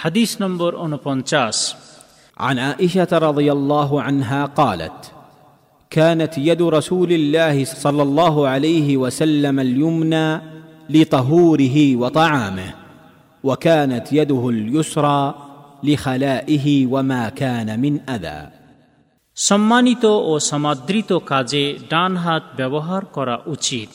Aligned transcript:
হাদিস 0.00 0.30
নম্বর 0.42 0.70
উনপঞ্চাশ 0.84 1.58
عن 2.46 2.56
عائشه 2.58 3.12
رضي 3.28 3.48
الله 3.52 3.90
عنها 4.02 4.40
قالت 4.60 5.00
كانت 5.90 6.32
يد 6.38 6.62
رسول 6.78 7.10
الله 7.12 7.64
صلى 7.84 8.02
الله 8.02 8.48
عليه 8.48 8.88
وسلم 8.96 9.60
اليمنى 9.60 10.28
لطهوره 10.90 11.96
وطعامه 11.96 12.70
وكانت 13.44 14.06
يده 14.12 14.48
اليسرى 14.48 15.34
لخلائه 15.82 16.86
وما 16.86 17.28
كان 17.28 17.68
من 17.80 17.94
اذى 18.08 18.40
সম্মানিত 19.48 20.04
ও 20.30 20.32
সমাদৃত 20.50 21.10
কাজে 21.30 21.64
ডান 21.90 22.12
হাত 22.16 22.42
ব্যবহার 22.56 23.02
করা 23.16 23.36
উচিত 23.54 23.90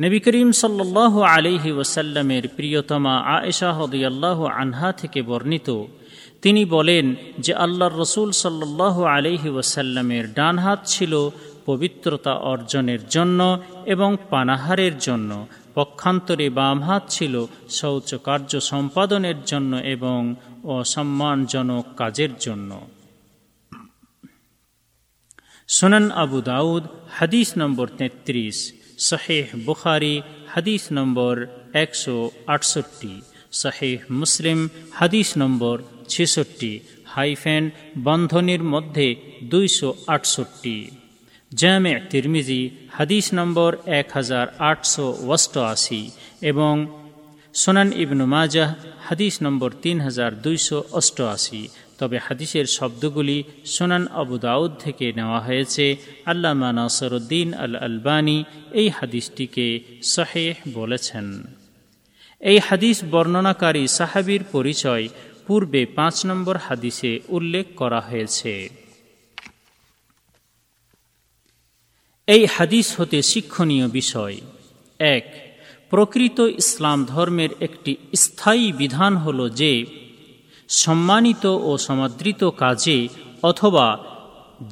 নবী 0.00 0.20
করিম 0.20 0.52
সাল্লাহ 0.52 1.20
আলিহি 1.20 1.70
ওসাল্লামের 1.70 2.48
প্রিয়তমা 2.48 3.18
আয়েশা 3.18 3.72
হদিয়াল্লাহ 3.72 4.44
আনহা 4.44 4.92
থেকে 4.92 5.22
বর্ণিত। 5.22 5.84
তিনি 6.42 6.64
বলেন 6.64 7.14
যে 7.38 7.54
আল্লাহর 7.54 7.98
রসুল 7.98 8.30
সাল্লাহ 8.30 9.02
আলিহি 9.02 9.48
ওসাল্লামের 9.48 10.32
ডান 10.32 10.58
হাত 10.58 10.80
ছিল 10.84 11.30
পবিত্রতা 11.66 12.32
অর্জনের 12.32 13.08
জন্য 13.08 13.62
এবং 13.86 14.16
পানাহারের 14.30 14.98
জন্য। 14.98 15.46
পক্ষান্তরে 15.74 16.50
বাম 16.50 16.82
হাত 16.82 17.02
ছিল 17.08 17.46
শৌচকার্য 17.68 18.60
সম্পাদনের 18.60 19.44
জন্য 19.46 19.76
এবং 19.76 20.34
অসম্মানজনক 20.64 21.84
কাজের 21.96 22.28
জন্য। 22.40 22.80
সোনান 25.68 26.10
আবু 26.10 26.40
দাউদ, 26.40 26.84
হাদিস 27.10 27.52
নম্বর 27.58 27.88
তেত্রিশ। 27.98 28.72
শাহেহ 28.98 29.46
বুখারি, 29.66 30.22
হাদিস 30.48 30.92
নম্বর 30.92 31.46
একশো 31.72 32.30
আটষট্টি 32.46 33.14
শাহেহ 33.52 33.98
মুসলিম, 34.10 34.68
হাদিস 34.92 35.28
নম্বর 35.36 35.82
ছেষট্টি, 36.08 36.80
হাইফেন 37.04 37.70
বন্ধনীর 38.04 38.62
মধ্যে 38.62 39.16
দুইশো 39.42 39.94
আটষট্টি। 40.06 40.90
জামে 41.54 42.00
তিরমিজি, 42.10 42.70
হাদিস 42.90 43.26
নম্বর 43.34 43.76
এক 43.86 44.06
হাজার 44.12 44.46
আটশো 44.58 45.06
অষ্টআশি 45.28 46.10
এবং 46.40 46.74
সোনান 47.54 47.92
ইবনু 47.92 48.26
মাজাহ, 48.26 48.74
হাদিস 49.06 49.34
নম্বর 49.42 49.70
তিন 49.82 50.00
হাজার 50.00 50.30
দুইশো 50.34 50.84
অষ্টআশি। 50.92 51.68
তবে 51.98 52.18
হাদিসের 52.18 52.66
শব্দগুলি 52.66 53.42
সোনান 53.64 54.06
আবু 54.06 54.38
দাউদ 54.38 54.72
থেকে 54.78 55.12
নেওয়া 55.12 55.40
হয়েছে। 55.40 55.96
আল্লামা 56.26 56.72
নাসরুদ্দিন 56.72 57.54
আল 57.54 57.76
আলবানী 57.76 58.44
এই 58.70 58.88
হাদিসটিকে 58.88 59.80
শাহেহ 60.02 60.54
বলেছেন। 60.74 61.44
এই 62.40 62.58
হাদিস 62.58 63.04
বর্ণনাকারী 63.10 63.86
সাহাবির 63.86 64.44
পরিচয় 64.52 65.08
পূর্বে 65.46 65.86
পাঁচ 65.86 66.26
নম্বর 66.26 66.56
হাদিসে 66.56 67.20
উল্লেখ 67.28 67.66
করা 67.76 68.00
হয়েছে। 68.00 68.68
এই 72.26 72.46
হাদিস 72.46 73.00
হতে 73.00 73.22
শিক্ষণীয় 73.22 73.88
বিষয়। 73.88 74.40
এক, 74.98 75.56
প্রকৃত 75.90 76.40
ইসলাম 76.40 77.04
ধর্মের 77.04 77.48
একটি 77.60 77.96
স্থায়ী 78.16 78.72
বিধান 78.72 79.16
হল 79.16 79.48
যে 79.48 79.86
সম্মানিত 80.68 81.44
ও 81.46 81.76
সমাদৃত 81.78 82.42
কাজে 82.50 83.08
অথবা 83.42 83.98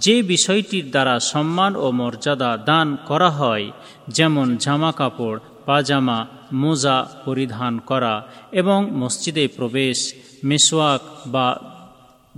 যে 0.00 0.22
বিষয়টির 0.22 0.90
দ্বারা 0.90 1.18
সম্মান 1.20 1.76
ও 1.76 1.90
মর্যাদা 1.90 2.56
দান 2.56 2.96
করা 3.06 3.30
হয়, 3.30 3.70
যেমন 4.08 4.56
জামা 4.56 4.92
কাপড়, 4.92 5.38
পাজামা, 5.66 6.26
মোজা 6.52 7.06
পরিধান 7.24 7.78
করা 7.78 8.26
এবং 8.52 8.90
মসজিদে 8.90 9.48
প্রবেশ 9.48 10.14
মেসোয়াক 10.44 11.02
বা 11.26 11.46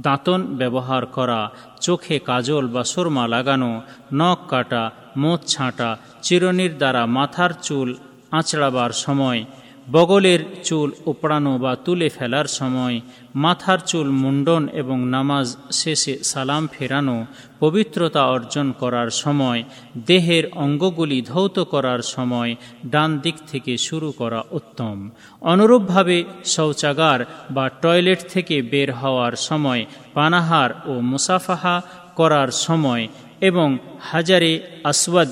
দাঁতন 0.01 0.41
ব্যবহার 0.57 1.07
করা, 1.07 1.51
চোখে 1.81 2.19
কাজল 2.19 2.69
বা 2.69 2.85
সুরমা 2.85 3.27
লাগানো, 3.29 3.83
নখ 4.15 4.39
কাটা, 4.49 4.91
মোচ 5.17 5.41
ছাঁটা, 5.47 5.97
চিরনির 6.23 6.79
দ্বারা 6.79 7.07
মাথার 7.07 7.51
চুল 7.63 7.95
আঁচড়াবার 8.31 8.91
সময় 8.91 9.45
বগলের 9.91 10.41
চুল 10.65 10.93
উপড়ানো 11.07 11.59
বা 11.59 11.73
তুলে 11.77 12.09
ফেলার 12.09 12.45
সময় 12.45 13.01
মাথার 13.35 13.79
চুল 13.87 14.11
মুন্ডন 14.11 14.69
এবং 14.73 14.99
নামাজ 15.07 15.57
শেষে 15.73 16.15
সালাম 16.25 16.69
ফেরানো, 16.73 17.27
পবিত্রতা 17.61 18.23
অর্জন 18.27 18.73
করার 18.73 19.11
সময়, 19.11 19.61
দেহের 20.07 20.45
অঙ্গগুলি 20.57 21.23
ধৌত 21.23 21.57
করার 21.65 22.01
সময় 22.03 22.55
ডান 22.87 23.11
দিক 23.19 23.37
থেকে 23.47 23.73
শুরু 23.77 24.13
করা 24.13 24.41
উত্তম। 24.51 25.11
অনুরূপভাবে 25.41 26.25
শৌচাগার 26.45 27.21
বা 27.51 27.69
টয়লেট 27.83 28.21
থেকে 28.33 28.63
বের 28.63 28.93
হওয়ার 28.93 29.33
সময় 29.39 29.85
পানাহার 30.15 30.71
ও 30.87 30.93
মুসাফাহা 31.01 31.77
করার 32.17 32.49
সময় 32.49 33.05
এবং 33.41 33.69
হাজারে 34.01 34.51
আসওয়াদ 34.85 35.29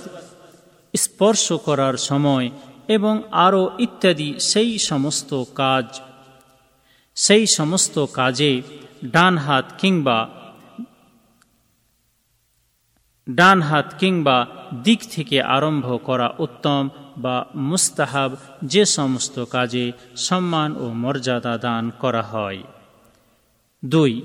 স্পর্শ 0.95 1.53
করার 1.53 1.97
সময় 1.97 2.51
এবং 2.89 3.23
আরও 3.31 3.71
ইত্যাদি 3.79 4.41
সেই 4.41 4.79
সমস্ত 4.79 5.45
কাজ। 5.55 6.01
সেই 7.15 7.47
সমস্ত 7.47 8.05
কাজে 8.05 8.63
ডান 9.05 9.39
হাত 9.39 9.73
কিংবা 9.79 10.29
ডান 13.31 13.63
হাত 13.63 13.95
কিংবা 13.99 14.47
দিক 14.83 15.01
থেকে 15.11 15.43
আরম্ভ 15.43 15.99
করা 16.05 16.35
উত্তম 16.39 16.89
বা 17.19 17.47
মুস্তাহাব 17.55 18.37
যে 18.65 18.85
সমস্ত 18.85 19.45
কাজে 19.45 19.93
সম্মান 20.17 20.77
ও 20.77 20.93
মর্যাদা 20.93 21.59
দান 21.59 21.91
করা 21.91 22.23
হয়। 22.23 22.63
দুই 23.85 24.23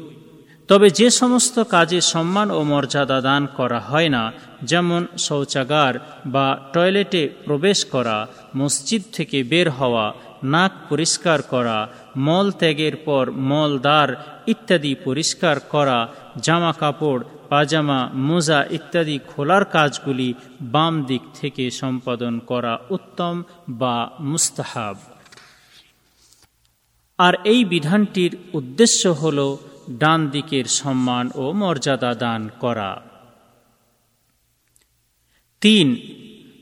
তবে 0.70 0.90
যে 0.90 1.10
সমস্ত 1.10 1.64
কাজে 1.64 2.02
সম্মান 2.02 2.52
ও 2.52 2.64
মর্যাদা 2.64 3.22
দান 3.22 3.48
করা 3.58 3.80
হয় 3.80 4.10
না, 4.10 4.32
যেমন 4.64 5.08
শৌচাগার 5.18 5.94
বা 6.26 6.70
টয়লেটে 6.74 7.30
প্রবেশ 7.46 7.86
করা, 7.86 8.28
মসজিদ 8.56 9.04
থেকে 9.14 9.44
বের 9.44 9.70
হওয়া, 9.70 10.14
নাক 10.44 10.72
পরিষ্কার 10.90 11.42
করা, 11.42 11.78
মল 12.18 12.52
ত্যাগের 12.52 12.96
পর 12.96 13.32
মলদার 13.32 14.10
ইত্যাদি 14.48 14.96
পরিষ্কার 15.06 15.60
করা, 15.60 16.08
জামা 16.42 16.74
কাপড়, 16.74 17.24
পাজামা, 17.50 18.10
মোজা 18.14 18.66
ইত্যাদি 18.70 19.20
খোলার 19.28 19.66
কাজগুলি 19.66 20.34
বাম 20.62 21.04
দিক 21.04 21.22
থেকে 21.34 21.72
সম্পাদন 21.72 22.40
করা 22.40 22.74
উত্তম 22.90 23.44
বা 23.70 24.10
মুস্তাহাব। 24.20 24.98
আর 27.20 27.34
এই 27.44 27.66
বিধানটির 27.66 28.38
উদ্দেশ্য 28.54 29.08
হল 29.08 29.58
ডান 29.92 30.30
দিকের 30.30 30.66
সম্মান 30.66 31.32
ও 31.36 31.52
মর্যাদা 31.52 32.16
দান 32.16 32.50
করা। 32.60 33.02
তিন, 35.62 35.98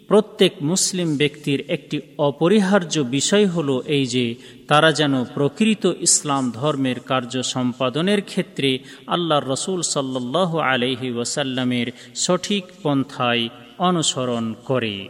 প্রত্যেক 0.08 0.54
মুসলিম 0.62 1.18
ব্যক্তির 1.18 1.62
একটি 1.68 2.02
অপরিহার্য 2.18 3.00
বিষয় 3.00 3.48
হল 3.48 3.82
এই 3.86 4.06
যে, 4.06 4.36
তারা 4.68 4.92
যেন 4.92 5.24
প্রকৃত 5.24 5.94
ইসলাম 6.00 6.52
ধর্মের 6.52 7.00
কার্য 7.00 7.44
সম্পাদনের 7.44 8.22
ক্ষেত্রে 8.22 8.80
আল্লাহ 9.08 9.40
রসুল 9.40 9.82
সাল্লাহ 9.82 10.58
আলহি 10.58 11.12
ওয়াসাল্লামের 11.12 11.88
সঠিক 12.16 12.64
পন্থায় 12.84 13.50
অনুসরণ 13.78 14.54
করে। 14.66 15.10